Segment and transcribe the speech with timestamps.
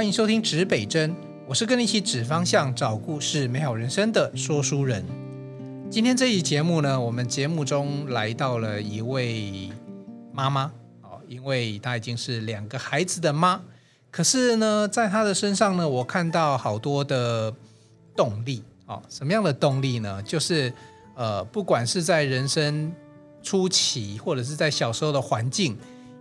[0.00, 1.14] 欢迎收听指北针，
[1.46, 5.04] 我是跟你一起指方向、找故事、美好人生的说书人。
[5.90, 9.70] 今天这一节目呢，我们节目中来到了一位
[10.32, 10.72] 妈妈
[11.02, 13.60] 哦，因为她已经是两个孩子的妈，
[14.10, 17.52] 可是呢，在她的身上呢，我看到好多的
[18.16, 19.02] 动力哦。
[19.10, 20.22] 什么样的动力呢？
[20.22, 20.72] 就是
[21.14, 22.90] 呃，不管是在人生
[23.42, 25.76] 初期，或者是在小时候的环境。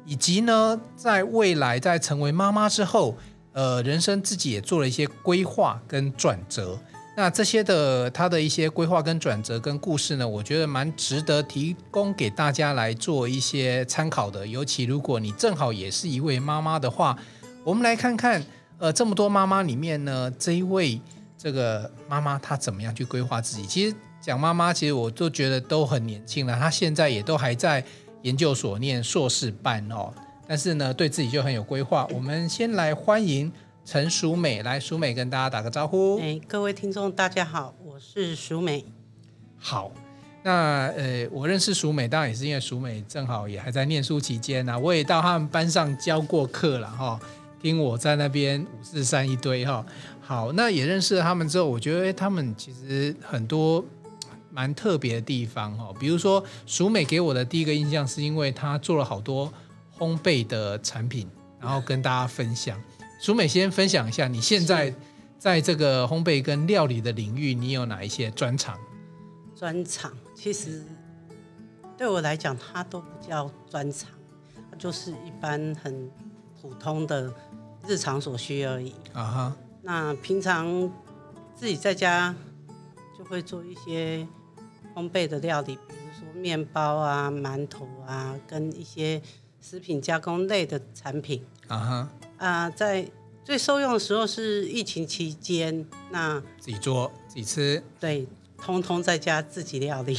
[0.06, 3.16] 以及呢，在未来在成为妈妈之后，
[3.54, 6.80] 呃，人生自己也做了一些规划跟转折。
[7.16, 14.48] 那这些的他的一些规划跟转折跟故事呢，我觉得蛮值得提供给大家来做一些参考的。
[14.48, 17.18] 尤其如果你正好也是一位妈妈的话，
[17.64, 18.42] 我们来看看，
[18.78, 21.02] 呃，这么多妈妈里面呢，这一位
[21.38, 23.66] 这个妈妈她怎么样去规划自己？
[23.66, 27.84] 其实讲妈妈，其实我都觉得都很年轻了，她现在也都还在。
[28.24, 30.14] 研究所念硕士班哦，
[30.50, 32.08] 但是呢，对自己就很有规划。
[32.12, 33.52] 我们先来欢迎
[33.86, 36.20] 陈淑美，来，淑美跟大家打个招呼。
[36.20, 38.84] 哎，各位听众，大家好，我是淑美。
[39.60, 39.92] 好，
[40.42, 47.20] 那呃，我认识淑美，当然也是因为淑美正好也还在念书期间呢、啊，我也到他们班上教过课了哈、哦，
[47.62, 49.86] 听我在那边五四三一堆哈、哦。
[50.20, 53.86] 好，那也认识了他们之后，我觉得他们其实很多。
[54.52, 59.54] 蛮特别的地方哦，比如说淑美给我的第一个印象是因为她做了好多
[60.00, 62.82] 烘焙的产品，然后跟大家分享。
[63.22, 64.92] 淑美先分享一下，你现在
[65.38, 68.80] 在这个烘焙跟料理的领域，你有哪一些专长？
[69.56, 70.82] 专长其实
[71.96, 74.10] 对我来讲，它都不叫专长，
[74.72, 76.10] 它就是一般很
[76.60, 77.32] 普通的
[77.86, 78.96] 日常所需而已。
[79.14, 80.92] 啊哈，那平常
[81.54, 82.34] 自己在家
[83.16, 84.26] 就会做一些。
[84.96, 89.22] 烘焙的料理，比如说面包啊、馒头啊，跟一些
[89.70, 91.44] 食品加工类的产品。
[91.68, 93.08] 啊哈啊，在
[93.46, 98.26] 最受用的时候是疫情期间，那自己做自己吃，对，
[98.58, 100.16] 通通在家自己料理。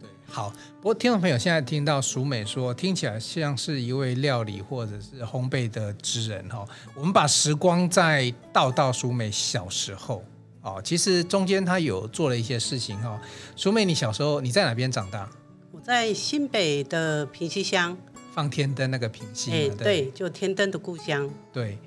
[0.00, 0.50] 对，好。
[0.80, 6.64] 不过听众朋友现在听到淑美说，听起来像是一位料理或者是烘焙的职人哈。
[6.94, 10.24] 我们把时光再倒到淑美小时候。
[10.62, 13.20] 哦，其实中间他有做了一些事情哈。
[13.54, 15.28] 淑美，你小时候你在哪边长大？
[15.72, 17.94] 我在新北的平溪乡，
[18.34, 19.52] 放天灯那个平溪。
[19.52, 21.30] 哎，对，就天灯的故乡。
[21.52, 21.78] 对，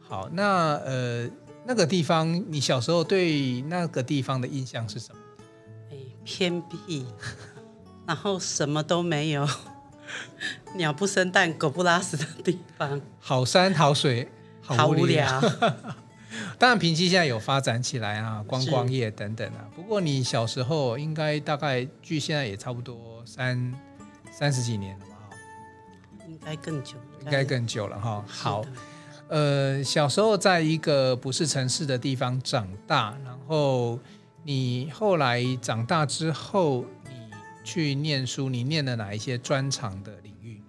[0.00, 1.28] 好，那呃
[1.64, 5.20] 那个地方，你小时候对那个地方的印象是什么？
[5.90, 7.04] 哎，偏僻，
[8.06, 9.48] 然后什么都没有，
[10.76, 13.00] 鸟不生蛋，狗不拉屎的地方。
[13.18, 14.28] 好山好水，
[14.62, 15.40] 好无聊。
[16.58, 19.66] 当然，平溪现在有发展起来啊，观光业等等啊。
[19.74, 23.74] 不过你小时候应该大概距现在也差不多三
[24.30, 24.98] 三十几年
[26.46, 28.24] 该更久，应该更久了哈。
[28.28, 28.64] 好，
[29.26, 33.98] 呃，小时候在一个不是城市的地方长大，然后
[34.44, 37.10] 你后来长大之后，你
[37.64, 40.62] 去念书，你念了哪一些专长的领域？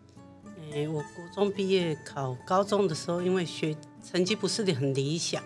[0.72, 5.44] 诶，我国中毕业考高中的时候，因为学成绩不是很理想。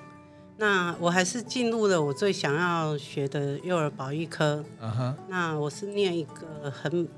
[0.56, 4.64] 那我还是进入了我最想要学的幼儿保育科。
[4.82, 5.14] Uh huh.
[5.28, 7.10] 那我是念一个很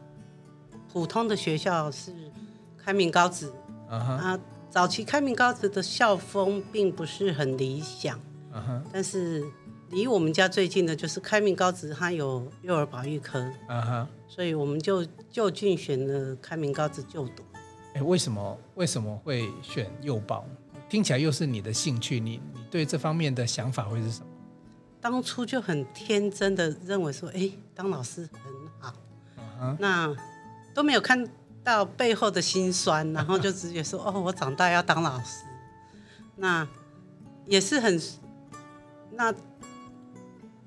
[0.92, 2.12] 普通的学校，是
[2.84, 3.52] 开明高职。
[3.90, 4.18] Uh huh.
[4.18, 4.40] 啊，
[4.70, 8.18] 早期开明高职的校风并不是很理想。
[8.52, 8.82] Uh huh.
[8.92, 9.44] 但是
[9.90, 13.40] 离我们家最近的就是开明高职，它有幼儿保育科。
[13.70, 14.08] Uh huh.
[14.28, 17.44] 所以我们就就近选了开明高职就读。
[17.94, 20.46] 欸，为什么为什么会选幼保？
[20.90, 24.28] 听起来又是你的兴趣，你你对这方面的想法会是什么？
[25.00, 28.42] 当初就很天真的认为说，哎，当老师很
[28.80, 28.94] 好
[29.38, 29.76] ，uh huh.
[29.80, 30.16] 那
[30.74, 31.28] 都没有看
[31.64, 35.46] 到背后的心酸， 然后就直接说，哦，我长大要当老师，
[36.36, 36.68] 那
[37.46, 38.02] 也是很，
[39.12, 39.34] 那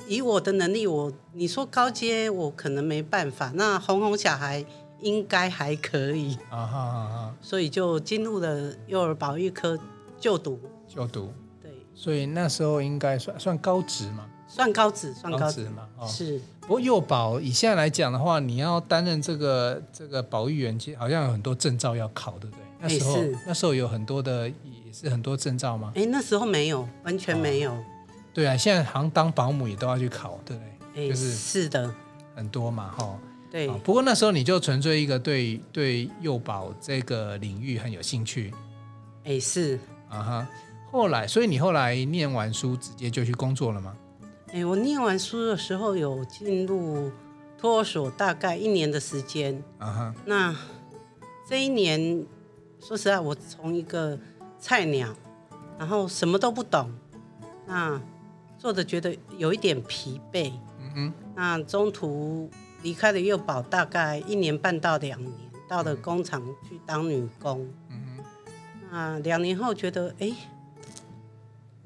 [0.06, 4.64] 以我的能力，我你说高阶我可能没办法，那哄哄小孩
[5.00, 6.34] 应该还可以。
[6.50, 7.46] 啊哈啊哈，uh uh.
[7.46, 9.78] 所以就进入了幼儿保育科。
[10.18, 10.58] 就读。
[10.88, 11.30] 就读，
[11.62, 16.40] 对，所以那时候应该算算高职嘛，算高职，算高职嘛，哦、是。
[16.60, 22.62] 不过幼保以现在来讲的话，你要担任这个这个保育员，其实好像有很多证照要考，对不对？
[22.80, 25.92] 那时候、欸、那时候有很多的也是很多证照吗？
[25.94, 27.72] 哎、欸，那时候没有，完全没有。
[27.72, 27.84] 哦、
[28.34, 30.62] 对啊，现在好像当保姆也都要去考，对不
[30.94, 31.04] 对？
[31.04, 31.92] 欸、就是是的，
[32.34, 33.18] 很多嘛，哈、哦。
[33.50, 33.78] 对、哦。
[33.84, 38.52] 不过那时候你就纯粹一个对对幼保这个领域很有兴趣。
[39.24, 39.78] 哎、欸，是。
[40.08, 40.48] 啊哈，
[40.90, 43.94] 后来，所以你后来念完书直接就去工作了吗？
[44.52, 47.10] 哎，我念完书的时候有进入
[47.58, 49.62] 托儿所，大概一年的时间。
[49.78, 50.56] 啊哈，那
[51.48, 52.24] 这一年，
[52.80, 54.18] 说实在，我从一个
[54.60, 55.14] 菜鸟，
[55.78, 56.90] 然后什么都不懂，
[57.66, 58.00] 那
[58.56, 60.52] 做的觉得有一点疲惫。
[60.78, 62.48] 嗯哼，那中途
[62.82, 65.34] 离开了幼保，大概一年半到两年，
[65.68, 67.68] 到了工厂去当女工。
[67.90, 68.24] 嗯哼，
[68.90, 70.32] 那两年后觉得，哎，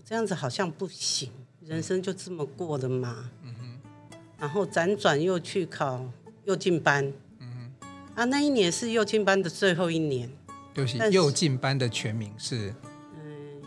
[0.05, 1.33] 这样子好像不行，
[1.70, 3.31] 人生就这么过了嘛。
[3.44, 6.05] 嗯哼，然后辗转又去考
[6.43, 7.12] 幼进班。
[7.38, 7.87] 嗯哼，
[8.17, 10.28] 啊，那一年是幼进班的最后一年。
[10.75, 12.75] 就是幼进班的全名是，
[13.14, 13.62] 嗯，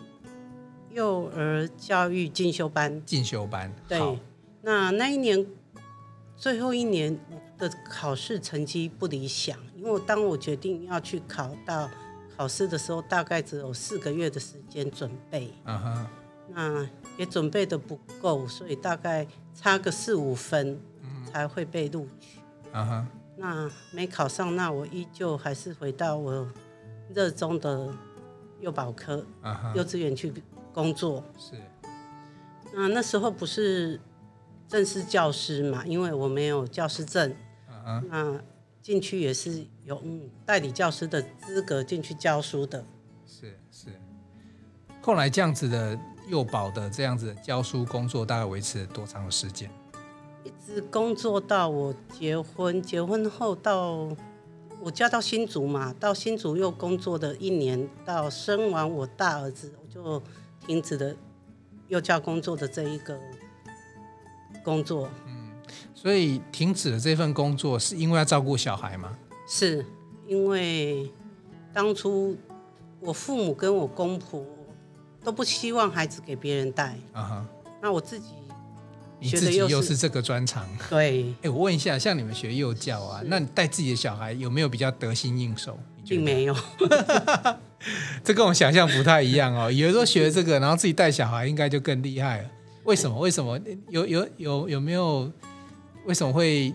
[0.90, 3.02] 幼儿教育进修班。
[3.06, 4.18] 进修班，对。
[4.60, 5.46] 那那一年
[6.36, 7.18] 最后一年
[7.56, 11.88] 的考试成绩不理想，因为当我决定要去考到
[12.36, 15.50] 考试的时候，大概只有四个月的时间准备。
[15.64, 16.06] 嗯哼。
[16.48, 20.80] 那也准备的不够，所以大概差个四五分
[21.30, 22.40] 才会被录取。
[22.72, 23.06] 嗯哼。
[23.36, 26.48] 那没考上，那我依旧还是回到我。
[27.14, 27.94] 热衷的
[28.60, 29.74] 幼保科，uh.
[29.76, 30.32] 幼稚园去
[30.72, 31.54] 工作是。
[32.72, 34.00] 那那时候不是
[34.66, 37.36] 正式教师嘛，因为我没有教师证。
[37.86, 38.40] Uh
[38.80, 40.02] 进去也是有
[40.46, 42.82] 代理教师的资格进去教书的。
[43.26, 43.88] 是是。
[45.02, 45.96] 后来这样子的
[46.28, 49.70] 幼保的这样子教书工作，大概维持了多长的时间？
[50.44, 54.08] 一直工作到我结婚，结婚后到。
[54.80, 60.22] 我嫁到新竹嘛，到新竹又工作的一年，到生完我大儿子，我就
[60.66, 61.14] 停止了
[61.88, 63.18] 幼教工作的这一个
[64.62, 65.08] 工作。
[65.26, 65.52] 嗯，
[65.94, 69.16] 所以停止了这份工作，是因为要照顾小孩吗？
[69.48, 69.86] 是
[70.26, 71.10] 因为
[71.72, 72.36] 当初
[73.00, 74.44] 我父母跟我公婆
[75.24, 76.96] 都不希望孩子给别人带。
[77.12, 77.46] 啊哈，
[77.82, 78.26] 那我自己。
[79.20, 81.34] 你自己又是这个专长， 对。
[81.40, 85.78] 哎，我问一下，像你们学幼教啊，那你带自己的小孩有没有比较得心应手？
[86.06, 86.54] 并没有，
[88.22, 89.72] 这跟我想象不太一样哦。
[89.72, 92.50] 有时候学这个，然后自己带小孩，应该就更厉害了。
[92.82, 93.18] 为什么？
[93.18, 93.58] 为什么？
[93.88, 95.32] 有有有有没有？
[96.04, 96.74] 为什么会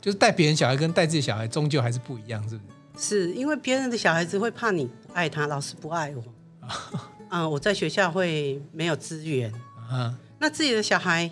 [0.00, 2.40] 就是带别人小孩跟带自己小孩终究还是不一样？
[2.48, 2.62] 是不
[2.96, 3.26] 是？
[3.26, 6.22] 是因为别人的小孩子会怕你不爱他，老师不爱我。
[7.34, 9.52] 嗯，我在学校会没有资源。
[9.92, 11.30] 嗯，那自己的小孩。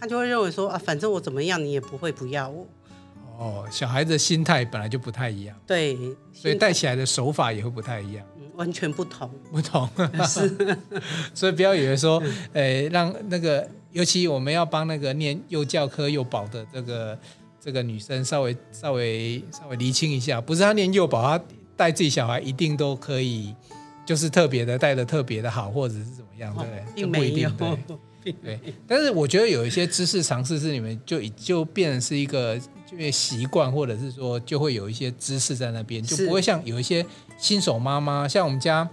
[0.00, 2.66] 他就会认为说啊，反正我怎么样，你也不会不要我。
[3.38, 5.96] 哦，小孩子的心态本来就不太一样，对，
[6.30, 9.88] 所以带起来的手法也会不太一样，嗯、完全不同，不同。
[10.28, 10.76] 是，
[11.32, 17.18] 所以不要以为说，诶，让那个，尤其我们要帮那个念幼教科幼保的这个
[17.58, 21.42] 这个女生稍微稍微稍微厘清一下，不是她念幼保，她
[21.76, 23.54] 带自己小孩一定都可以，
[24.04, 26.84] 就是特别的带的特别的好，或者是怎么样，对不对？
[26.94, 27.50] 并没有。
[28.42, 28.58] 对，
[28.88, 37.04] 但是我觉得有一些知识尝试是你们就就变成是一个就习惯，或者是说就会有一些知识在那边，就不会像有一些
[37.36, 38.88] 新手妈妈，像我们家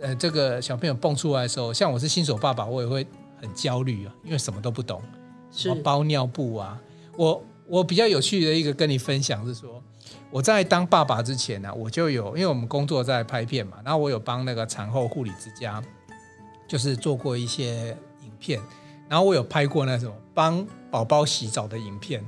[0.00, 3.06] 呃这个小朋友蹦出来的时候，像我是新手爸爸，我也会
[3.38, 5.02] 很焦虑啊，因为什么都不懂，
[5.52, 6.80] 什么包尿布啊。
[7.18, 9.82] 我我比较有趣的一个跟你分享是说，
[10.30, 15.82] 我在当爸爸之前呢、啊，我就有因为我们工作在拍片嘛，然后我有帮那个产后护理之家，
[16.68, 18.30] 就是做过一些影。
[18.42, 18.58] 片，
[19.06, 22.24] 然后我有拍过那种帮宝宝洗澡的影片，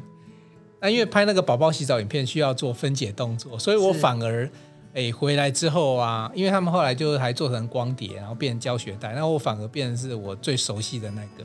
[0.78, 4.46] 那因为拍那个宝宝洗澡影片需要做分解动作，所以我反而
[4.93, 11.44] 哎是回来之后啊，因为他们后来就还做成光碟，然后变成教学带，那我反而变成是我最熟悉的那个。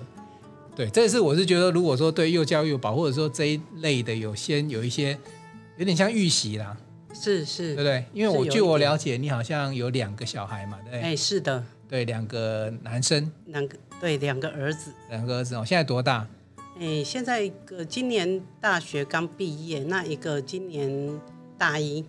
[0.76, 5.18] 对，这是我是觉得，如果说对幼教幼保或者说这一类的有先有一些
[5.78, 6.76] 有点像预习啦，
[7.14, 8.06] 是是，对不对？
[8.14, 11.00] 因为我据我了解，你好像有两个小孩嘛，对？
[11.02, 13.78] 哎，是的，对，两个男生，两个。
[14.00, 16.28] 对，两个儿子，两个儿子哦，现在多大？
[16.80, 21.20] 哎，现在一个今年大学刚毕业，那一个今年
[21.58, 22.06] 大一，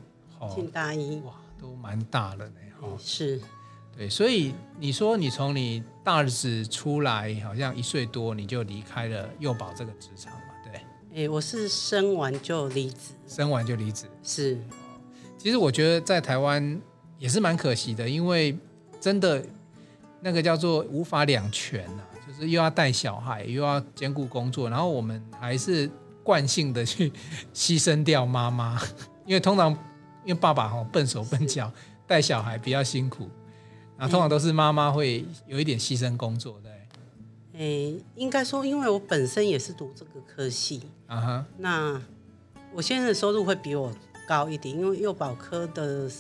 [0.55, 2.55] 进、哦、大一，哇，都蛮大了呢。
[2.83, 3.41] 哦，是，
[3.97, 10.31] 对，所以你说你从你大儿子出来，好像一岁多你就离开了幼保这个职场
[11.27, 14.59] 我是生完就离职，生完就离职，是。
[15.39, 16.79] 其实我觉得在台湾
[17.19, 18.55] 也是蛮可惜的，因为
[19.01, 19.43] 真的。
[20.21, 25.89] 那个叫做无法两全呐、啊，就是又要带小孩，又要兼顾工作，然后我们还是
[26.25, 27.13] 惯性的去
[27.55, 28.83] 牺牲掉妈妈，
[29.25, 29.71] 因为通常
[30.25, 31.73] 因为爸爸哈笨手笨脚
[32.05, 33.31] 带小孩比较辛苦，
[33.97, 36.73] 然后通常都是妈妈会有一点牺牲工作，对。
[37.59, 42.00] 诶，应该说，因为我本身也是读这个科系啊哈，那
[42.73, 43.93] 我先生的收入会比我
[44.27, 46.11] 高一点，因为幼保科的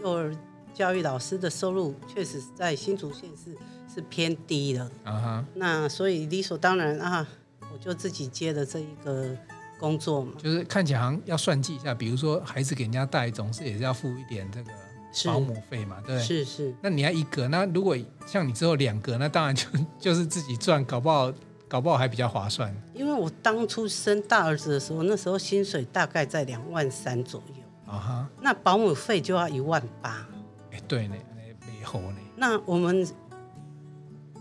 [0.00, 0.32] 幼儿。
[0.74, 3.54] 教育老师的收入确实在新竹县是
[3.94, 7.28] 是偏低的啊哈，那所以理所当然啊，
[7.70, 9.36] 我就自己接了这一个
[9.78, 10.32] 工作嘛。
[10.38, 14.70] 就是看起来好像要算计一下，比如说孩子给人家带，总是也是要付一点这个
[15.26, 16.74] 保姆费嘛，对，是是。
[16.80, 19.66] 那你要一个，那如果像你之后两个，那当然就
[19.98, 21.32] 就是自己赚，搞不好
[21.68, 22.74] 搞不好还比较划算。
[22.94, 30.26] 因为我当初生大儿子的时候，那时候薪水大概在两万三左右啊哈，那保姆费就要一万八。
[30.72, 31.14] 哎，对呢，
[31.66, 32.16] 没好呢。
[32.36, 33.06] 那我们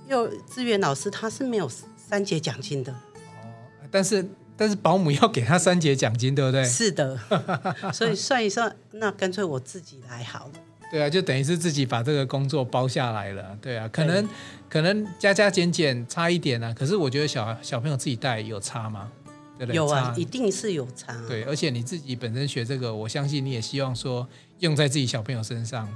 [0.07, 3.51] 幼稚园老师他是没有三节奖金的哦，
[3.91, 4.27] 但是。
[4.61, 6.61] 但是保姆要给他三节奖金，对不对？
[6.69, 7.17] 是的，
[7.91, 10.51] 所以算一算，那干脆我自己来好了。
[10.91, 13.57] 对啊，就等于是自己把这个工作包下来了。
[13.59, 14.29] 对啊，可能
[14.69, 16.71] 可能加加减减差一点啊。
[16.77, 19.11] 可是我觉得小小朋友自己带有差吗？
[19.57, 19.75] 对不对？
[19.75, 21.19] 有啊，一定是有差。
[21.27, 24.27] 对，而且你自己本身学这个，我相信你也希望说
[24.59, 25.91] 用在自己小朋友身上。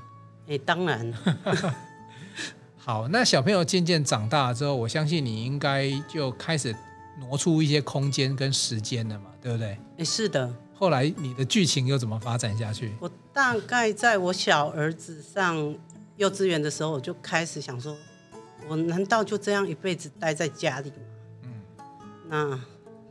[0.47, 1.13] 哎，当然。
[2.77, 6.75] 好，那小朋友渐渐长大之后，我相信你应该就开始。
[7.19, 9.77] 挪出一些空间跟时间的嘛，对不对？
[9.97, 10.53] 哎，是的。
[10.73, 12.93] 后来你的剧情又怎么发展下去？
[12.99, 15.75] 我大概在我小儿子上
[16.17, 17.95] 幼稚园的时候，我就开始想说，
[18.67, 20.95] 我难道就这样一辈子待在家里吗？
[21.43, 21.61] 嗯。
[22.27, 22.61] 那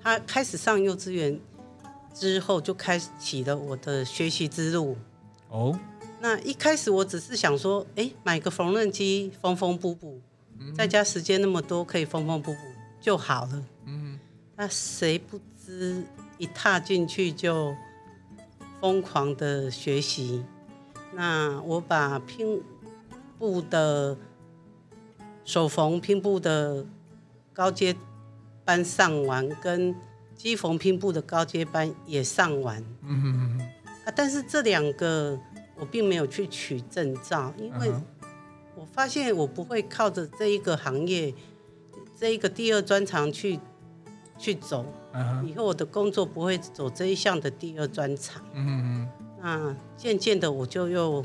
[0.03, 1.41] 他开始上幼稚园
[2.13, 4.97] 之后，就开启了我的学习之路。
[5.49, 5.79] 哦。
[6.21, 10.21] 那一开始我只是想说，哎，买个缝纫机缝缝补补，
[10.75, 12.59] 在家时间那么多，可以缝缝补补
[13.01, 13.65] 就好了。
[14.57, 16.05] 那谁不知
[16.39, 17.75] 一踏进去就
[18.81, 20.45] 疯狂的学习。
[21.13, 22.63] 那我把拼
[23.37, 24.17] 布的
[25.45, 26.87] 手缝拼布的
[27.53, 27.97] 高阶
[28.65, 29.95] 班上完，跟
[30.37, 32.81] 机缝拼布的高阶班也上完。
[34.05, 35.37] 啊，但是这两个
[35.77, 37.93] 我并没有去取证照，因为
[38.77, 41.35] 我发现我不会靠着这一个行业，
[42.17, 43.59] 这一个第二专长去。
[44.45, 44.85] 去走，
[45.47, 48.43] 以后我的工作不会走这一项的第二专长。
[48.53, 49.09] 嗯嗯，
[49.43, 51.25] 那渐渐的我就又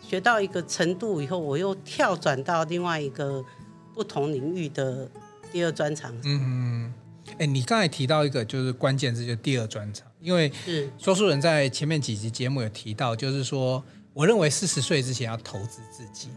[0.00, 3.44] 学到一个程度以后，我又跳转到另外一个
[3.92, 5.10] 不同领域的
[5.50, 6.14] 第二专长。
[6.22, 6.94] 嗯嗯，
[7.38, 10.88] 哎，你刚才提到一个就是关键字，就是第二专长，因为是。
[10.98, 13.82] 说书人在前面几集节目有提到，就是说
[14.12, 16.28] 我认为四十岁之前要投资自己，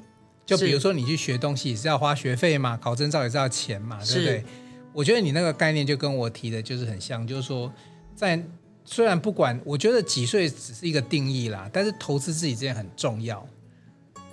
[0.44, 4.44] 就比如说你去学东西也是要花学费嘛，考证照也是要钱嘛，对不对？
[4.94, 7.72] 我觉得你那个概念就跟我提的就是很像，就是说，
[8.16, 8.42] 在
[8.86, 13.44] 虽然不管，我觉得几岁只是一个定义啦，但是投资自己这件很重要。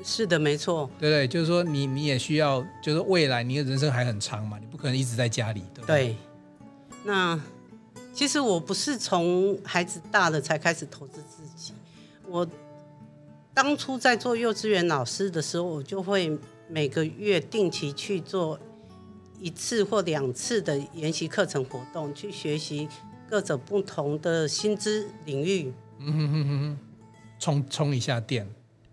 [0.04, 0.90] 是的，没错。
[0.98, 6.04] 对对，就是说你你也需要，就是未来你的人生还很长嘛，你不可能一直在家里，对不对？
[6.04, 6.16] 对。
[7.04, 7.40] 那
[8.12, 11.72] 其实我不是从孩子大了才开始投资自己，
[12.28, 12.46] 我
[13.54, 16.38] 当初在做幼稚园老师的时候，我就会
[16.68, 18.58] 每个月定期去做。
[19.40, 22.86] 一次或两次的研习课程活动，去学习
[23.28, 25.72] 各种不同的薪资领域。
[25.98, 26.78] 嗯哼哼哼，
[27.38, 28.46] 充充一下电。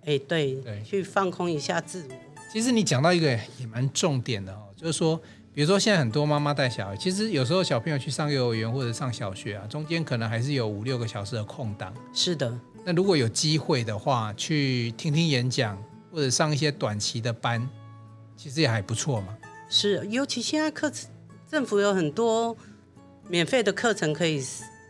[0.06, 2.16] 哎，对对，去放空一下自我。
[2.52, 3.28] 其实你讲到一个
[3.60, 5.20] 也蛮重点的哦，就是说，
[5.54, 11.94] 比如说现在很多妈妈带小孩，其实有时候小朋友去上幼儿园或者上小学啊，中间可能还是有五六个小时的空档。
[12.14, 12.58] 是的。
[12.86, 15.78] 那如果有机会的话，去听听演讲
[16.10, 17.70] 或者上一些短期的班，
[18.38, 19.38] 其实也还不错嘛。
[19.70, 21.10] 是，尤其现在课程，
[21.50, 22.56] 政府有很多
[23.28, 24.42] 免费的课程可以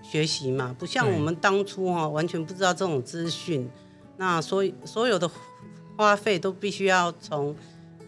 [0.04, 3.70] 学习嘛，不像我们当初哈、哦，完全不知道这种资讯，
[4.18, 5.30] 那所以所有的
[5.98, 7.56] 花费都必须要从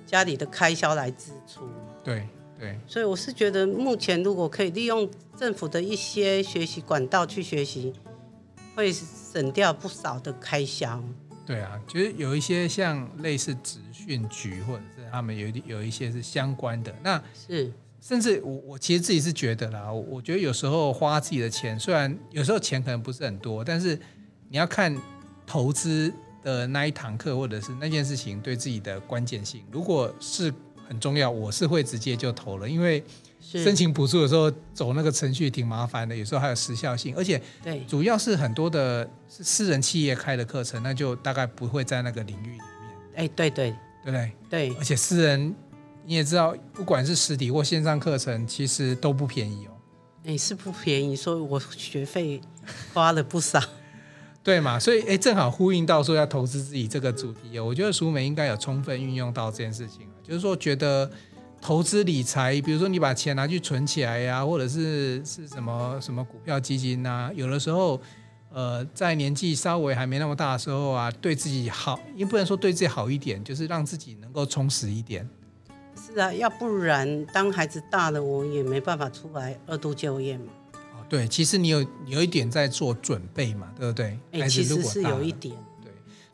[0.05, 1.67] 家里的开销来支出。
[2.03, 2.27] 对
[2.59, 7.93] 对，所以我是觉得，目前如果可以利用政府的一些学习管道去学习，
[8.75, 11.03] 会省掉不少的开销。
[11.49, 15.09] 对啊，就是有一些像类似职训局或者是。
[15.11, 23.99] 他们有有一些是相关的，那是甚至我我其实自己是觉得啦，我觉得有时候花自己的钱，虽然有时候钱可能不是很多，但是
[24.49, 24.95] 你要看
[25.47, 26.13] 投资
[26.43, 30.53] 的那一堂课或者是那件事情对自己的关键性，如果是
[30.87, 33.03] 很重要，我是会直接就投了，因为
[33.39, 42.63] 申请补助的时候走那个程序挺麻烦的，有时候还有时效性，而且对，主要是很多的私人企业开的课程，那就大概不会在那个领域里面。
[43.15, 43.75] 哎，对对。
[44.01, 44.31] 对不对？
[44.49, 45.53] 对，而且私人
[46.05, 49.71] 你也知道，不管是实体或线上课程，其实都不便宜哦。
[50.23, 52.39] 哎，是不便宜，所以我学费
[52.93, 53.61] 花了不少。
[54.41, 54.79] 对嘛？
[54.79, 57.65] 所以哎，正好呼应到说要投资自己这个主题哦。
[57.65, 61.11] 我觉得淑美应该有充分运用到这件事情，就是说觉得
[61.61, 67.99] 投资理财，比如说你把钱拿去存起来呀，或者是是什么什么股票基金呐，有的时候。
[68.51, 75.29] 呃，在年纪稍微还没那么大的时候啊，对自己好，也不能说对自己好一点，就是让自己能够充实一点。
[75.95, 80.45] 是啊，要不然当孩子大了，我也没办法出来二度就业嘛。
[80.73, 84.17] 哦，对，其实你有有一点在做准备嘛，对不对？
[84.31, 85.55] 哎，其实是有一点。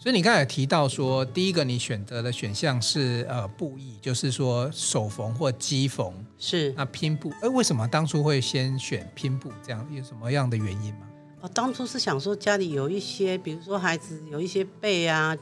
[0.05, 6.13] 对，所以你刚才提到说，第一个你选择的选项是呃布艺，就是说手缝或机缝。
[6.37, 6.71] 是。
[6.77, 9.51] 那拼布，哎，为什么当初会先选拼布？
[9.65, 11.07] 这样有什么样的原因吗？
[11.41, 15.35] 哦，当初是想说家里有一些，比如说孩子有一些被啊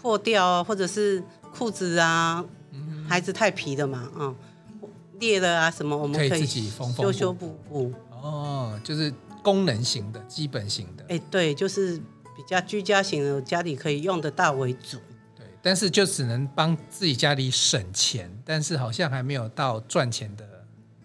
[0.00, 1.20] 破掉啊，或者是
[1.52, 4.36] 裤子啊，嗯、孩子太皮了嘛，啊、嗯，
[5.18, 7.92] 裂了啊什么，我们可以，可以自己缝缝修修补补。
[8.22, 11.04] 哦，就是功能型的、基本型的。
[11.08, 12.00] 哎，对，就是。
[12.36, 14.98] 比较居家型的，家里可以用得到为主。
[15.36, 20.46] 对，但是就只能帮自己家里省钱，但是好像还没有到赚钱的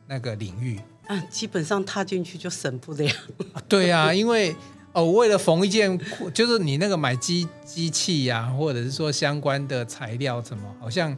[0.07, 0.79] 那个领域。
[1.07, 3.09] 啊，基本上踏进去就省不了。
[3.53, 4.55] 啊对啊， 因为
[4.93, 5.99] 哦，为了缝一件，
[6.33, 11.15] 就是你那个买机机器呀、啊，或者是说相关的材料什么，好像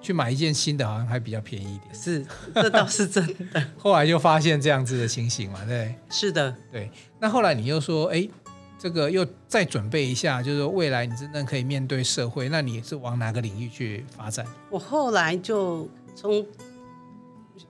[0.00, 1.94] 去买一件新的，好像还比较便宜一点。
[1.94, 2.24] 是，
[2.54, 3.64] 这倒是真的。
[3.78, 5.94] 后来就发现这样子的情形嘛，对。
[6.10, 6.90] 是的，对。
[7.18, 8.28] 那后来你又说，哎。
[8.78, 14.46] 这个又再准备一下，就是说未来你真正可以面对社会，那你是往哪个领域去发展？
[14.68, 16.46] 我后来就从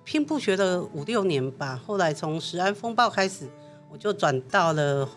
[0.02, 3.48] 拼布学了五六年吧，后来从食安风暴开始，
[3.88, 5.08] 我就转到了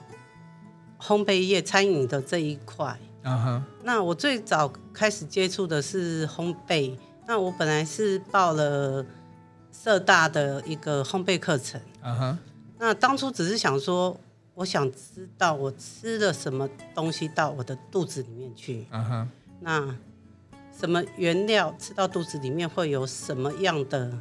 [1.02, 2.98] 烘焙业、餐饮的这一块。
[3.24, 3.64] 啊哈。
[3.84, 6.96] 那我最早开始接触的是烘焙，
[7.28, 9.04] 那我本来是报了
[9.72, 11.82] 社大的一个烘焙课程。
[12.02, 12.38] 啊哈。
[12.78, 14.16] 那当初只是想说。
[14.60, 18.86] 我想知道我吃了什么东西到我的肚子里面去。
[18.92, 19.28] Uh huh.
[19.62, 19.96] 那
[20.78, 24.12] 什么原料吃到肚子里面会有什么样的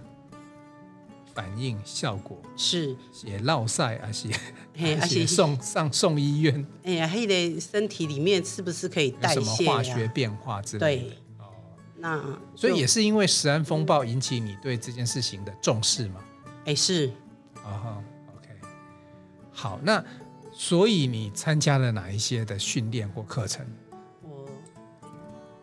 [1.35, 2.41] 反应效果？
[2.57, 4.29] 是也落晒 还是
[4.77, 6.65] 还是送上送医院？
[6.85, 9.41] 哎呀，黑的身体里面是不是可以代谢？
[9.41, 11.03] 什么化学变化之类的？
[11.03, 11.47] 对，哦，
[11.97, 16.21] 那所以也是因为食安风暴引起你对这件事情的重视吗？
[16.65, 17.11] 哎，是。
[17.57, 18.05] 啊哈
[18.37, 18.49] ，OK，
[19.51, 20.05] 好，那。
[20.61, 23.65] 所以你参加了哪一些的训练或课程？
[24.23, 24.45] 我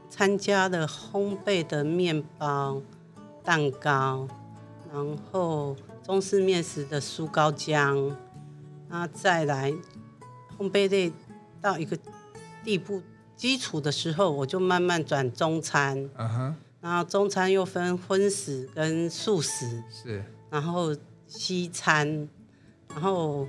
[0.10, 2.82] 参加了烘焙的面包、
[3.44, 4.26] 蛋糕，
[4.94, 8.16] 然后中式面食的酥糕浆，
[8.88, 9.70] 那再来
[10.58, 11.12] 烘焙类
[11.60, 12.00] 到一个
[12.64, 13.02] 地步
[13.36, 16.10] 基础的时候，我就慢慢转中餐。
[16.16, 16.54] 嗯哼、uh，huh.
[16.80, 20.96] 然后中餐又分荤食跟素食，是，然后
[21.28, 22.30] 西餐，
[22.88, 23.46] 然后。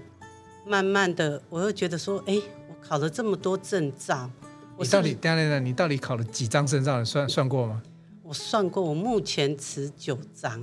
[0.66, 4.28] 慢慢的，我又觉得说，哎，我考了这么多证照，
[4.76, 6.98] 我你到底等等等，你到底考了几张证照？
[6.98, 7.80] 你算算过吗？
[8.24, 10.60] 我算过，我目前持九张。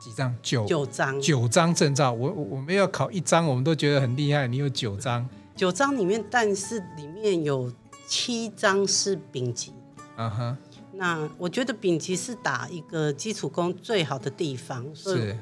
[0.00, 0.34] 几张？
[0.42, 1.20] 九九张。
[1.20, 4.46] 九张证照，我我们要考一张，我们都觉得很厉害。
[4.46, 5.28] 你有九张？
[5.54, 7.70] 九张里面，但是里面有
[8.06, 9.72] 七张是丙级。
[10.16, 10.56] 嗯哼。
[10.92, 14.86] 那我觉得丙级是打一个基础工最好的地方。
[14.94, 15.36] 是。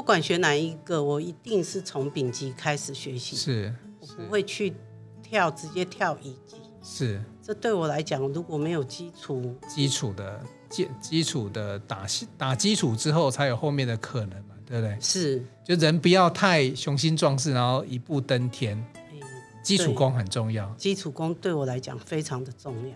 [0.00, 3.36] 不管学哪一个，我一定是从丙级开始学习。
[3.36, 4.72] 是，我不会去
[5.22, 6.56] 跳，直接跳乙级。
[6.82, 12.06] 是，这对我来讲，如果没有基础，基础的基基础的打
[12.38, 14.96] 打基础之后，才有后面的可能嘛，对不对？
[14.98, 18.82] 是，就人不要太雄心壮志，然后一步登天。
[19.12, 19.20] 嗯，
[19.62, 20.66] 基础功很重要。
[20.78, 22.94] 基础功对我来讲非常的重要。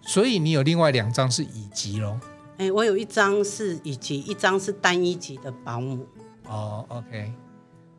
[0.00, 2.18] 所以你有另外两张是乙级喽？
[2.56, 6.06] 哎，我有一张是乙级，一张是单一级的保姆。
[6.48, 7.32] 哦、oh，OK，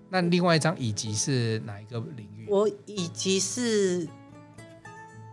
[0.09, 2.47] 那另外一张乙级是哪一个领域？
[2.49, 4.07] 我乙级是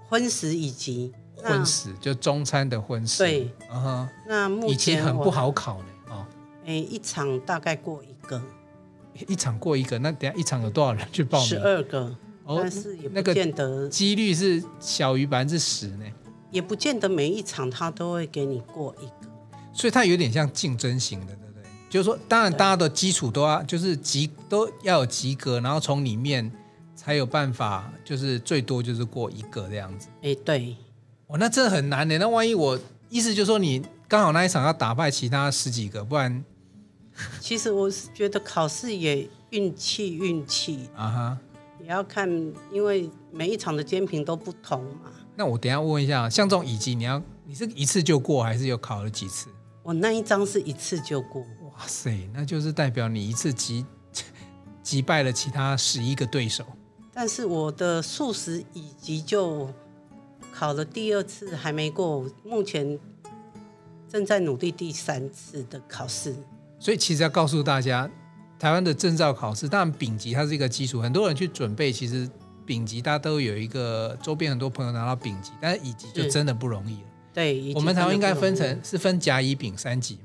[0.09, 3.19] 荤食乙级，荤食就中餐的荤食。
[3.19, 5.87] 对，嗯哼、uh，huh, 那目前很不好考呢。
[6.09, 6.27] 哦，
[6.67, 8.43] 哎，一场大概过一个，
[9.29, 11.49] 一场过一个，那等下一场有多少人去报名？
[11.49, 16.05] 十二个，但是也不见得几率是小于百分之十呢。
[16.51, 19.31] 也不见得每一场他都会给你过一个，
[19.73, 21.37] 所以它有点像竞争型的。
[21.91, 26.51] 就是说，当然，大家的基础都要就是及都要有及格，然后从里面
[26.97, 30.09] 才有办法，就是最多就是过一个这样子。
[30.23, 30.77] 哎，对，
[31.29, 32.19] 哦，那真的很难的。
[32.19, 32.77] 那万一我
[33.09, 36.45] 意思就是说，你刚好那一场要打败其他十几个，不然，
[37.41, 41.39] 其实我是觉得考试也运气，运气啊哈，
[41.81, 42.29] 也要看，
[42.73, 45.13] 因为每一场的监评都不同嘛。
[45.37, 49.49] 那我等一下问一下，像这种乙级，你要你是一次就过，还是有考了几次？
[49.85, 51.45] 我那一张是一次就过。
[51.79, 53.85] 哇塞，那就是代表你一次击
[54.83, 56.65] 击败了其他十一个对手。
[57.13, 59.73] 但是我的素食乙级就
[60.53, 62.99] 考了第二次还没过，目前
[64.09, 66.35] 正在努力第三次的考试。
[66.79, 68.11] 所以其实要告诉大家，
[68.59, 72.29] 台湾的证照考试，当然丙级它是一个基础，很多人去准备，其实
[72.67, 77.09] 丙级大家都有一个周边很多朋友拿到丙级，但是乙级就真的不容易了。
[77.33, 80.19] 对，我们台湾应该分成是分甲、乙、丙三级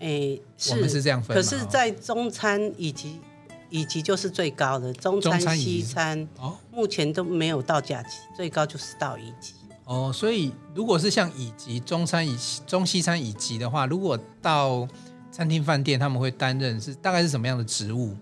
[0.00, 0.06] 嘛。
[0.06, 1.36] 哎，是，我们是这样分。
[1.36, 3.20] 可是，在中餐以及
[3.68, 9.54] 以及就是最高的，中餐、西餐哦，目前都没有到甲级，最高就是到乙级。
[9.84, 12.36] 哦，所以如果是像乙级中餐以
[12.66, 14.88] 中西餐乙级的话，如果到
[15.30, 18.16] 餐厅饭店，他们会担任是大概是什么样的职务？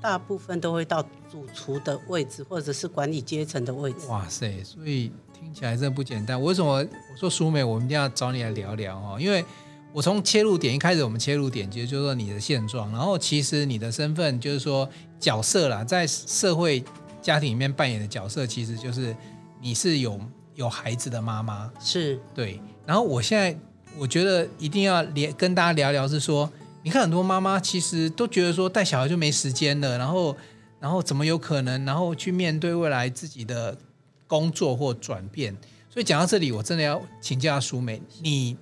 [0.00, 1.00] 大部分都会到
[1.30, 4.06] 主厨的位置，或者是管理阶层的位置。
[4.08, 6.42] 哇塞，所以听起来真的不简单。
[6.42, 9.16] 为什么我说苏美，我们一定要找你来聊聊哦？
[9.20, 9.44] 因为
[9.92, 14.88] 我从切入点一开始，我们切入点其实就是说你的现状，然后其实你的身份就是说
[15.20, 16.82] 角色啦，在社会
[17.20, 19.14] 家庭里面扮演的角色，其实就是
[19.60, 20.20] 你是有
[20.54, 22.60] 有孩子的妈妈，是对。
[22.86, 23.56] 然后我现在
[23.98, 26.50] 我觉得一定要连跟大家聊聊，是说。
[26.84, 30.36] 你看很多妈妈其实都觉得说带小孩就没时间了，然后，
[30.80, 33.78] 然后怎么有可能，然后去面对未来自己的
[34.26, 35.56] 工作或转变。
[35.88, 38.56] 所以讲到这里，我真的要请教淑美，你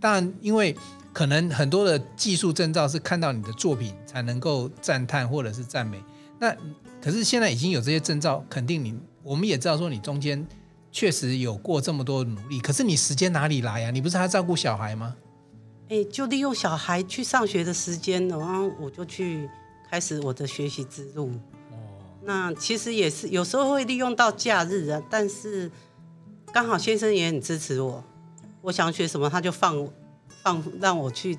[0.00, 0.76] 当然因为
[1.12, 6.02] 可能很多的技术证照是看到你的作品才能够赞叹或者是赞美。
[6.38, 6.54] 那
[7.00, 10.46] 可是现在已经有这些证照，肯定你我们也知道说你中间
[10.92, 13.90] 确实有过这么多努力，可是你时间哪里来呀？
[13.90, 15.16] 你不是还照顾小孩吗？
[15.88, 19.48] 哎，就利用小孩去上学的时间，然后我就去
[19.88, 21.30] 开始我的学习之路。
[21.70, 21.76] 哦，
[22.24, 25.70] 那其实也是有时候会利用到假日啊，但是
[26.52, 28.02] 刚好先生也很支持我，
[28.66, 29.88] 我想学什么他就放
[30.42, 31.38] 放让我去。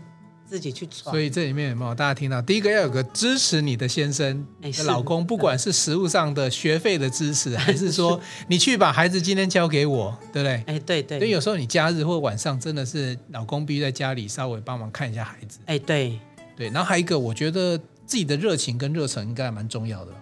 [0.50, 2.42] 自己去闯，所以这里面有没有大家听到？
[2.42, 10.64] 第一个要有个支持你的先生、的老公，不管是食物上的学费的支持，还是说你去把孩子今天交给我，对不对？
[10.66, 11.20] 哎，对对。
[11.20, 15.60] 所以有时候你假日或晚上真的是老公必须在家里稍微帮忙看一下孩子。
[15.66, 16.18] 哎，对
[16.56, 16.70] 对。
[16.70, 20.14] 然后还有一个，我觉得自己的热情跟热忱应该还蛮重要的。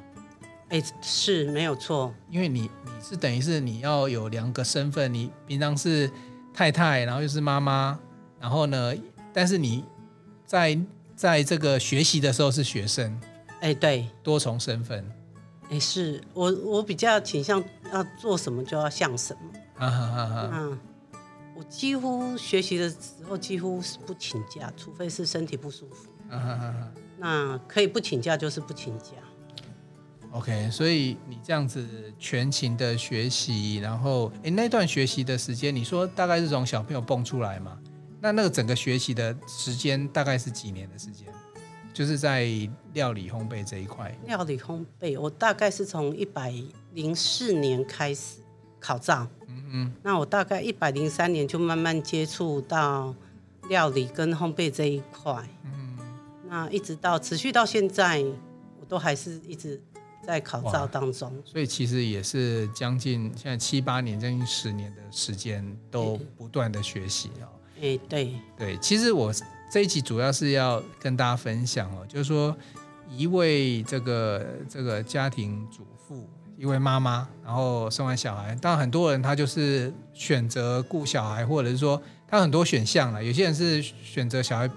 [0.69, 6.09] 哎，是没有错，因为你你是等于是你要有两个身份，你平常是
[6.55, 7.99] 太太，然后又是妈妈，
[8.39, 8.93] 然后呢，
[9.33, 9.83] 但是你。
[10.47, 10.79] 在
[11.15, 13.19] 在这个学习的时候是学生，
[13.61, 15.03] 哎，对，多重身份，
[15.71, 20.79] 哎，是我我比较倾向要做什么就要像什么，啊哈哈哈，嗯，
[21.55, 22.95] 我几乎学习的时
[23.27, 29.13] 候几乎是不请假，除非是身体不舒服，啊哈哈哈，那可以不请假就是不请假
[30.35, 31.87] ，OK，所以你这样子
[32.19, 37.79] 全勤的学习，然后哎那段学习的时间，你说大概是从小朋友蹦出来嘛？
[38.19, 41.27] 那那个整个学习的时间大概是几年的时间？
[41.93, 42.45] 就是在
[42.91, 44.13] 料理烘焙这一块。
[44.25, 46.53] 料理烘焙，我大概是从一百
[46.91, 48.39] 零四年开始
[48.81, 49.25] 考照。
[49.47, 49.93] 嗯嗯。
[50.03, 53.15] 那我大概一百零三年就慢慢接触到
[53.69, 55.47] 料理跟烘焙这一块。
[55.63, 55.97] 嗯。
[56.49, 58.21] 那一直到持续到现在，
[58.81, 59.81] 我都还是一直
[60.25, 61.31] 在考照当中。
[61.45, 67.45] 所以其实也是将近现在七八年，将近十年的时间都不断的学习啊。
[67.81, 69.33] 哎，对对，其实我
[69.71, 72.55] 这一集主要是要跟大家分享哦，就是说
[73.09, 83.21] 一位这个这个家庭主妇，一位妈妈，然后生完小孩，当然很多人他就是选择顾小孩，或者是说他很多选项了。
[83.21, 84.69] 有些人是选择小孩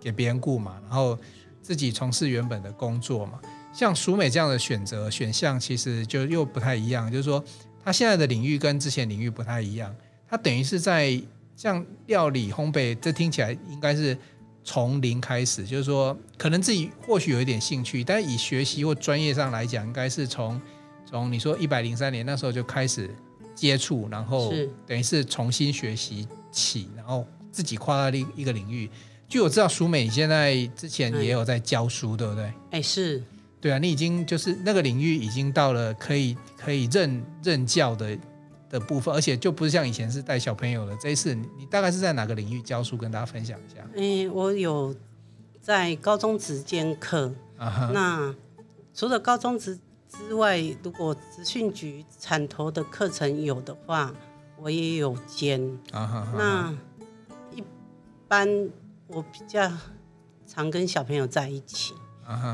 [0.00, 1.18] 给别人顾嘛，然后
[1.60, 3.40] 自己从事原本的工作嘛。
[3.74, 7.44] 像淑美这样的选择选项，其实就又不太一样，就是说
[7.84, 9.94] 他现在的领域跟之前领域不太一样，
[10.28, 11.20] 他等于是在。
[11.56, 14.18] 像料理烘焙，这听起来应该是
[14.64, 20.60] 从零开始，就是说可能自己或许有一点兴趣，但以学习或专业上来讲，应该是从
[21.08, 23.08] 从你说一百零三年那时候就开始
[23.54, 24.52] 接触，然后
[24.84, 28.90] 等于是重新学习起，然后自己跨到另一个领域。
[29.28, 32.52] 据我知道，淑美你现在之前也有在教书，对不对？
[32.72, 33.22] 哎，是
[33.64, 38.18] 对啊，你已经就是那个领域已经到了可以可以任任教的。
[38.70, 40.96] 的部分，而且就不是像以前是带小朋友了。
[41.00, 42.96] 这一次你，你大概是在哪个领域教书？
[42.96, 43.80] 跟大家分享一下。
[43.94, 44.92] 嗯，我有
[45.60, 47.32] 在高中职兼课。
[47.92, 48.34] 那
[48.92, 54.12] 除了高中职之外，如果职训局产投的课程有的话，
[54.58, 55.78] 我也有兼。
[55.92, 56.74] 那
[57.54, 57.62] 一
[58.26, 58.48] 般
[59.06, 59.70] 我比较
[60.48, 61.94] 常跟小朋友在一起。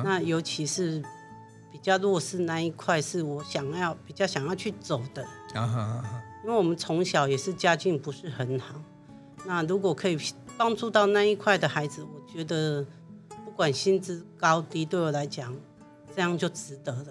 [0.04, 1.02] 那尤其是。
[1.72, 5.24] 比较弱势那一块是我想要比较想要去走的，
[6.44, 8.74] 因为我们从小也是家境不是很好，
[9.46, 10.18] 那如果可以
[10.59, 12.85] 帮助到那一块的孩子，我觉得
[13.44, 15.56] 不管薪资高低，对我来讲，
[16.14, 17.06] 这样就值得了。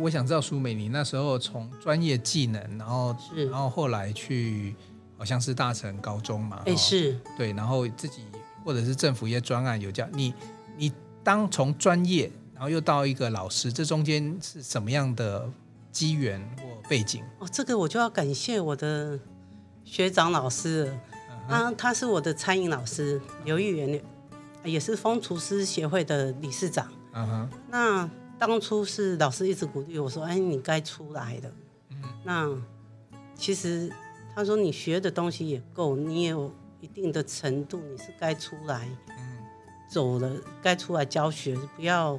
[0.00, 3.50] 我想知道苏美，你那时候从专业技能，然后是。
[3.50, 4.74] 然后后来去
[5.18, 8.24] 好像是大成高中嘛，哎是，对，然后自己
[8.64, 10.34] 或者是政府一些专案有教你，
[10.76, 10.90] 你
[11.28, 12.30] 当从专业。
[12.54, 15.48] 然后又到一个老师，这中间是什么样的
[15.92, 17.22] 机缘或背景？
[17.38, 19.16] 哦，这个我就要感谢我的
[19.84, 20.86] 学长老师
[21.46, 24.02] 了，他、uh 是我的餐饮老师刘玉元，
[24.64, 26.86] 也是风厨师协会的理事长。
[26.86, 27.50] Uh 嗯哼。
[27.70, 28.10] 那
[28.40, 31.52] 当初是老师一直鼓励我说：“哎，你该出来的。”
[31.94, 32.02] 嗯。
[32.24, 32.50] 那
[33.36, 33.88] 其实
[34.34, 38.88] 他说：“你学的东西也够，你也有一定的程度，你是该出来。”
[39.88, 39.90] 嗯。
[39.90, 40.30] 走了，
[40.62, 42.18] 该出来教学，不要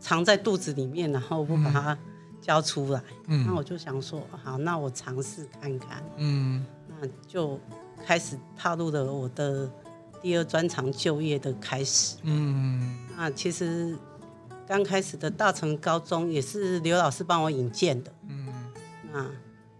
[0.00, 1.96] 藏在肚子里面，然后不把它
[2.40, 3.00] 教出来。
[3.28, 3.46] 嗯。
[3.46, 6.02] 那我就想说，好，那我尝试看看。
[6.16, 6.66] 嗯。
[6.88, 7.60] 那就
[8.04, 9.70] 开始踏入了我的
[10.20, 12.16] 第二专长就业的开始。
[12.22, 12.98] 嗯。
[13.16, 13.96] 那其实
[14.66, 18.12] 刚开始的大成高中也是刘老师帮我引荐的。
[18.28, 18.52] 嗯。
[19.12, 19.30] 那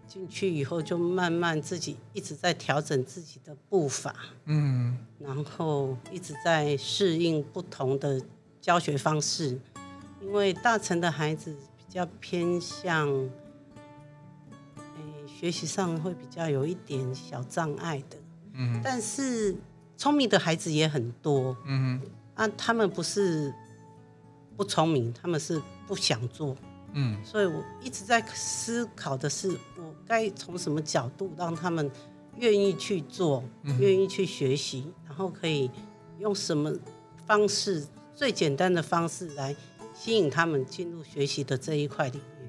[0.07, 4.15] 进去以后就慢慢自己一直在调整自己的步伐。
[4.45, 4.97] 嗯。
[5.19, 8.21] 然后一直在适应不同的
[8.61, 9.59] 教学方式，
[10.21, 13.29] 因为大成的孩子比较偏向。
[15.27, 18.17] 学习上会比较有一点小障碍的，
[18.53, 19.55] 嗯，但是
[19.95, 22.01] 聪明的孩子也很多，嗯
[22.33, 23.53] 啊，他们不是
[24.55, 26.57] 不聪明，他们是不想做，
[26.93, 31.91] 嗯，所以我一直在思考的是，我该从什么角度让他们
[32.37, 35.69] 愿意去做，愿、嗯、意去学习，然后可以
[36.19, 36.71] 用什么
[37.25, 39.55] 方式，最简单的方式来
[39.93, 42.47] 吸引他们进入学习的这一块领域。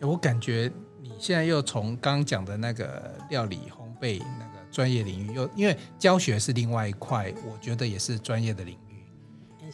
[0.00, 1.12] 嗯，我感觉你。
[1.18, 8.83] 现在又从刚刚讲的那个料理烘焙那个专业领域，又因为教学是另外一块，我觉得也是专业的领域。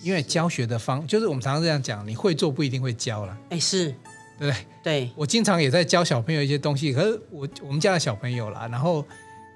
[0.02, 3.36] 因为教学的方，就是我们常常这样讲，你会做不一定会教了。
[3.50, 3.94] 哎，是，
[4.38, 4.54] 对不对？
[4.82, 5.10] 对。
[5.14, 9.04] 我经常也在教小朋友一些东西，可是我我们家的小朋友啦，然后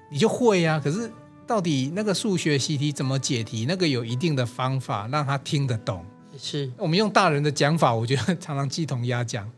[0.09, 1.11] 你就会呀、啊，可是
[1.47, 6.05] 到底那个数学习题怎么解题，那个有一定的方法让他听得懂。
[6.37, 6.71] 是。
[6.77, 9.49] 我们用大人的讲法，我觉得常常鸡同鸭讲。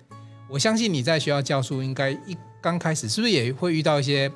[0.49, 4.31] 我相信你在学校教书，应该一刚开始是不是也会遇到一些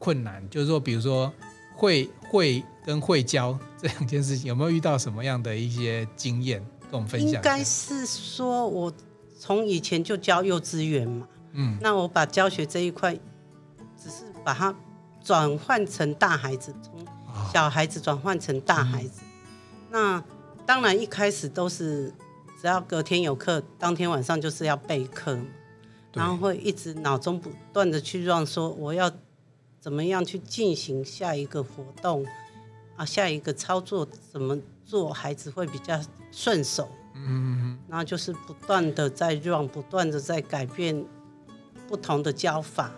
[0.00, 0.42] 困难？
[0.50, 1.32] 就是说，比如说
[1.74, 7.30] 会会跟会教 这两件事情，有没有遇到什么样的一些经验跟我们分享？
[7.30, 8.92] 应该是说，我
[9.38, 13.14] 从以前就教幼稚园嘛，嗯，那我把教学这一块，
[14.02, 14.74] 只是把它
[15.22, 17.04] 转换成大孩子，从
[17.52, 19.20] 小孩子转换成大孩子。
[19.22, 20.24] 嗯，那
[20.64, 22.12] 当然一开始都是。
[22.60, 25.38] 只要隔天有课，当天晚上就是要备课，
[26.14, 29.10] 然后会一直脑中不断的去让说我要
[29.84, 32.24] 怎么样去进行下一个活动
[32.96, 36.00] 啊，下一个操作怎么做，孩子会比较
[36.32, 36.88] 顺手。
[37.14, 41.04] 嗯，然后就是不断的在让，不断的在改变
[41.86, 42.90] 不同的教法。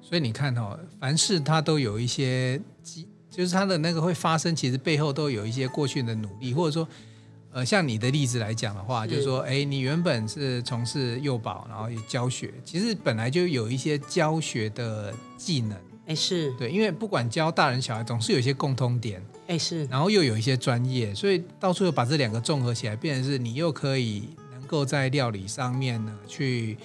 [0.00, 2.58] 所以你看哦，凡事它都有一些，
[3.30, 6.88] 就是它的那个会发生，其实背后都有一些过去的努力，或者说。
[7.52, 15.76] 呃，像你的例子来讲的话，是就是说，哎，你原本是从事幼保，然后也教学，其实本来就有一些教学的技能，
[16.10, 16.50] 哎，是。
[16.54, 26.76] 对，因为不管教大人小孩，总是有一些共通点，哎，是，然后又有一些专业，所以到处又把这两个综合起来，变成是你又可以能够在料理上面呢去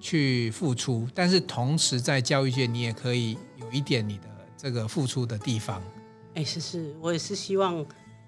[0.00, 4.24] 去付出，但是同时在教育界你也可以有一点你的
[4.56, 5.82] 这个付出的地方，
[6.34, 7.84] 哎，是是，我也是希望。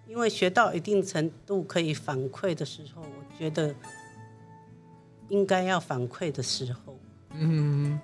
[0.07, 3.75] 因为学到一定程度可以反馈的时候，我觉得
[5.31, 6.99] 应该要反馈的时候。
[7.31, 7.99] 嗯，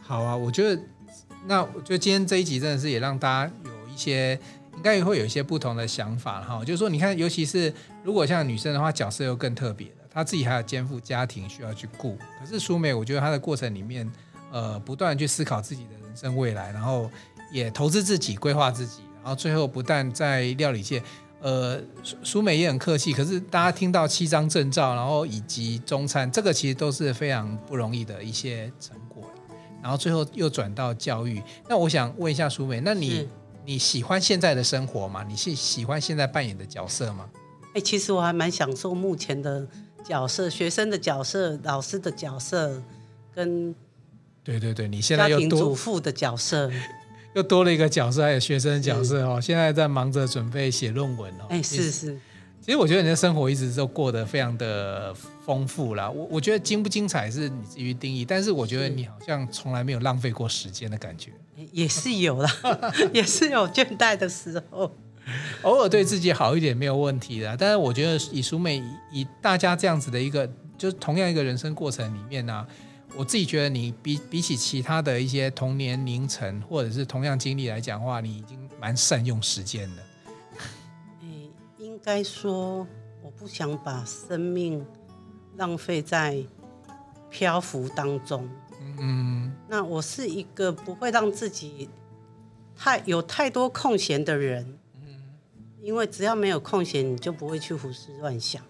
[0.00, 0.80] 好啊，我觉得
[1.46, 4.38] 那我觉得今天这一集真的是也让大家有一些
[4.76, 6.64] 应该也会有一些不同的想法哈。
[6.64, 12.16] 就是说，你看，尤其是如果像女生的话，角色又更特别了，她自己还要肩负家庭需要去顾。
[12.40, 14.10] 可是苏美，我觉得她的过程里面，
[14.50, 17.10] 呃，不断去思考自己的人生未来，然后
[17.52, 21.02] 也投资自己，规划自己，然后最后不但在料理界。
[21.40, 21.78] 呃，
[22.22, 28.96] 淑美也很客气，可是大家听到七张证照，然后以及中餐，这个其实都是非常不容易的一些成。
[29.84, 33.28] 然后最后又转到教育，那我想问一下淑美，那你
[33.66, 35.22] 你喜欢现在的生活吗？
[35.28, 37.28] 你是喜欢现在扮演的角色吗？
[37.74, 39.68] 哎，其实我还蛮享受目前的
[40.02, 42.82] 角色，学生的角色，老师的角色，
[43.34, 43.74] 跟
[44.42, 46.70] 对对对，你现在又家庭主妇的角色。
[47.36, 49.38] 又多了一个角色，还有学生的角色哦。
[49.38, 51.44] 现在在忙着准备写论文哦。
[51.50, 52.18] 哎，是是。
[52.64, 55.12] 其实我觉得你的生活一直都过得非常的
[55.44, 56.08] 丰富啦。
[56.08, 61.30] 我我觉得精不精彩是你至于定义，但是我觉得你好像从来没有浪费过时间的感觉。
[61.72, 62.50] 也是有啦，
[63.12, 64.90] 也是有倦怠的时候。
[65.60, 67.54] 偶尔对自己好一点没有问题的。
[67.54, 72.66] 但是我觉得以淑美以大家这样子的一个，就是同样一个人生过程里面呢、啊。
[73.14, 80.02] 我自己觉得，你比比起其他的一些同年龄层或者是同样经历来讲的话，你已经蛮善用时间的。
[82.04, 82.86] 该说，
[83.22, 84.84] 我不想把生命
[85.56, 86.44] 浪费在
[87.30, 88.46] 漂浮当中。
[88.98, 91.88] 嗯，那我是一个不会让自己
[92.76, 94.78] 太有太多空闲的人。
[95.00, 95.16] 嗯，
[95.80, 98.62] 因为只要没有空闲，你就不会去胡思乱想。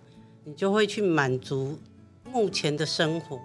[0.44, 1.76] 你就会去满足
[2.30, 3.40] 目前的生活。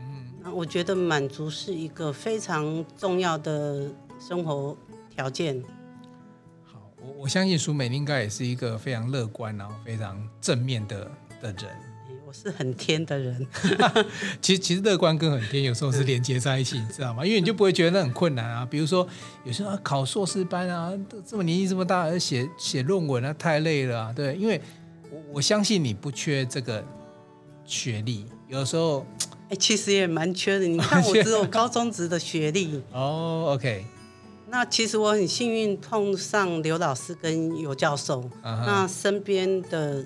[0.00, 3.88] 嗯，那我觉得满足是一个非常重要的
[4.18, 4.76] 生活
[5.08, 5.62] 条件。
[7.06, 11.70] 好，我我相信淑美应该也是一个非常乐观然后非常正面的的人。
[12.26, 13.46] 我是很天的人，
[14.42, 17.24] 其实其实乐观跟很天有时候是连接在一起，你知道吗？
[17.24, 18.66] 因为你就不会觉得那很困难啊。
[18.68, 19.06] 比如说
[19.44, 20.92] 有时候考硕士班啊，
[21.24, 24.12] 这么年纪这么大，而写写论文啊，太累了啊。
[24.12, 24.60] 对，因为
[25.08, 26.84] 我我相信你不缺这个
[27.64, 29.06] 学历，有的时候
[29.48, 30.66] 哎，其实也蛮缺的。
[30.66, 33.52] 你看我只有高中职的学历哦。
[33.54, 33.84] OK，
[34.48, 38.66] 那其实我很幸运碰上刘老师跟尤教授，uh huh.
[38.66, 40.04] 那身边的。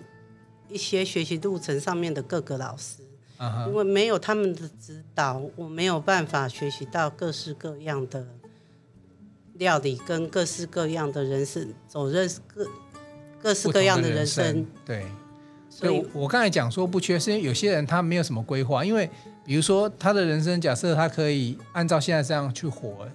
[0.73, 3.03] 一些学习路程上面的各个老师
[3.41, 3.67] ，uh huh.
[3.67, 8.25] 因为没有他们的指导，我没有办法学习到各式各样的
[9.55, 12.65] 料理跟各式各样的人生，走认识各
[13.43, 14.45] 各式各样的人生。
[14.45, 15.07] 人生对，
[15.69, 19.11] 所以我刚才讲说不缺，是因为有些人他没有什么规划，因为
[19.45, 23.09] 比如说他的人生假设他可以按照现在这样去活，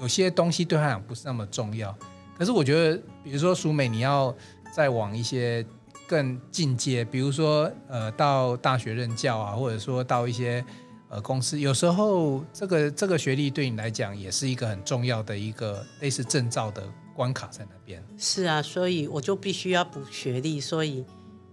[0.00, 1.96] 有些东西对他来讲不是那么重要。
[2.38, 4.34] 可是我觉得，比如说淑美，你要
[4.74, 5.64] 再往一些。
[6.08, 10.62] 更进阶，比如说呃，到大学任教啊，或者说到一些
[11.08, 18.04] 呃公司，有时候这个这个学历对你来讲也是一个很重要的一个类似证照的关卡在那边。
[18.18, 21.02] 是啊，所以我就必须要补学历，所以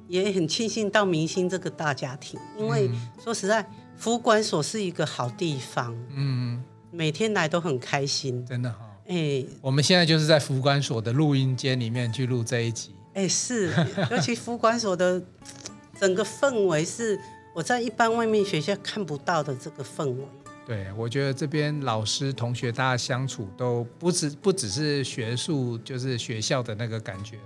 [0.10, 2.90] 也很庆幸到明星这个大家庭，因为
[3.24, 8.90] 说实在，服管所是一个好地方，嗯，每天来都很开心，真的哈、哦。
[9.08, 12.94] 哎、欸，我们现在就是在福管所的录音间里面去录这一集。
[13.14, 13.74] 哎，是，
[14.12, 15.22] 尤其福管所的
[16.00, 17.20] 整个氛围是
[17.56, 20.24] 我在一般外面学校看不到的这个氛围。
[20.66, 27.38] 对，我觉得这边老师同学大家相处都不只不只是学术，就是学校的那个感觉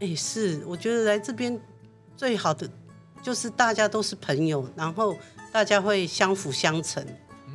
[0.00, 0.12] 而已。
[0.12, 1.60] 哎，是，我觉得来这边
[2.16, 2.70] 最好的
[3.20, 5.16] 就是大家都是朋友，然后
[5.50, 7.04] 大家会相辅相成，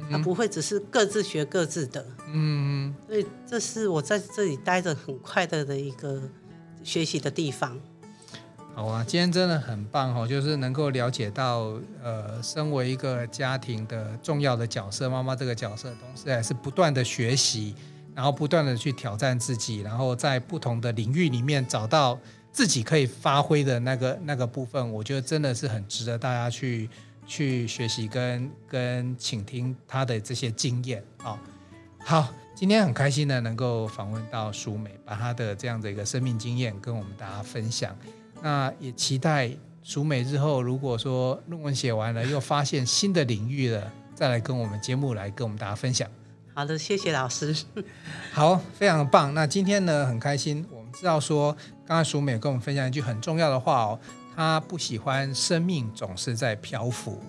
[0.09, 2.05] 他、嗯、不会只是各自学各自的。
[2.31, 6.21] 嗯，所以这是我在这里待着很快乐的一个。
[6.83, 7.79] 学习的地方，
[8.75, 9.03] 好啊！
[9.03, 17.73] 今天真的很棒哦，就是能够了解到，呃，身为一个家庭的重要的角色，妈妈这个角色，同时还是不断的学习，
[18.13, 22.19] 然后不断的去挑战自己，然后在不同的领域里面找到
[22.51, 26.87] 自己可以发挥的那个那个部分，我觉得真的是很值得大家去
[27.25, 31.39] 去学习跟跟倾听他的这些经验啊、哦。
[31.99, 32.33] 好。
[32.57, 37.93] 今天很开心呢能够访问到淑美，把她的这样的一个生命经验跟我们大家分享。
[38.41, 39.51] 那也期待
[39.83, 46.09] 淑美日后如果说论文写完了，又发现新的领域了，再来跟我们节目来跟我们大家分享。
[46.53, 47.53] 好的，谢谢老师。
[48.31, 49.33] 好，非常棒。
[49.33, 51.51] 那今天呢，很开心，我们知道说，
[51.85, 53.99] 刚刚淑美跟我们分享一句很重要的话哦，
[54.35, 57.21] 他不喜欢生命总是在漂浮，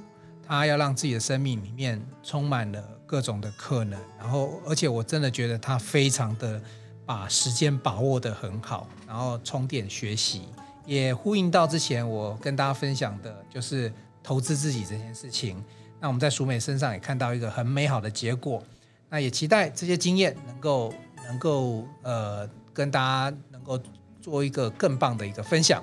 [0.47, 2.83] 他要让自己的生命里面充满了。
[3.09, 6.61] 各种的可能，然后而且我真的觉得他非常的
[7.05, 10.49] 把时间把握得很好，然后充电学习，
[10.85, 13.93] 也呼应到之前我跟大家分享的，就是
[14.25, 15.65] 投资自己这件事情。
[16.01, 18.61] 那我们在淑美身上也看到一个很美好的结果，
[19.09, 20.93] 那也期待这些经验能够
[21.29, 23.81] 能够呃跟大家能够
[24.21, 25.81] 做一个更棒的一个分享。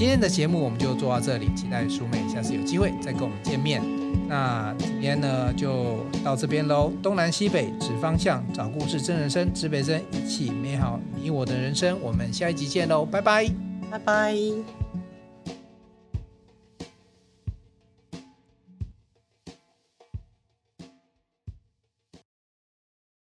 [0.00, 3.82] 今天的节目我们就做到这里，期待淑妹下次有机会再跟我们见面。
[4.26, 6.90] 那今天呢，就到这边喽。
[7.02, 12.00] 东南西北指方向，找故事真人生，指北针，一起美好你我的人生。
[12.00, 13.46] 我们下一集见喽，拜拜，
[13.90, 14.79] 拜拜。